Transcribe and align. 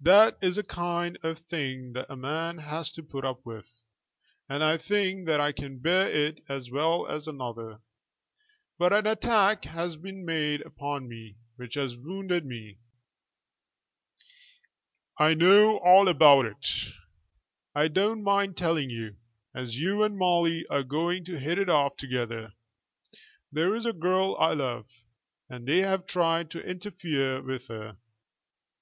That 0.00 0.38
is 0.40 0.56
a 0.56 0.62
kind 0.62 1.18
of 1.22 1.40
thing 1.40 1.92
that 1.92 2.10
a 2.10 2.16
man 2.16 2.56
has 2.56 2.90
to 2.92 3.02
put 3.02 3.22
up 3.22 3.44
with, 3.44 3.68
and 4.48 4.64
I 4.64 4.78
think 4.78 5.26
that 5.26 5.42
I 5.42 5.52
can 5.52 5.78
bear 5.78 6.08
it 6.08 6.40
as 6.48 6.70
well 6.70 7.06
as 7.06 7.28
another. 7.28 7.80
But 8.78 8.94
an 8.94 9.06
attack 9.06 9.66
has 9.66 9.98
been 9.98 10.24
made 10.24 10.62
upon 10.62 11.06
me 11.06 11.36
which 11.56 11.74
has 11.74 11.98
wounded 11.98 12.46
me." 12.46 12.78
"I 15.18 15.34
know 15.34 15.76
all 15.80 16.08
about 16.08 16.46
it." 16.46 16.66
"I 17.74 17.88
don't 17.88 18.22
mind 18.24 18.56
telling 18.56 18.88
you, 18.88 19.16
as 19.54 19.76
you 19.78 20.02
and 20.02 20.16
Molly 20.16 20.66
are 20.68 20.82
going 20.82 21.26
to 21.26 21.38
hit 21.38 21.58
it 21.58 21.68
off 21.68 21.98
together. 21.98 22.54
There 23.52 23.74
is 23.74 23.84
a 23.84 23.92
girl 23.92 24.34
I 24.40 24.54
love, 24.54 24.86
and 25.50 25.66
they 25.68 25.80
have 25.80 26.06
tried 26.06 26.50
to 26.52 26.66
interfere 26.66 27.42
with 27.42 27.66
her." 27.68 27.98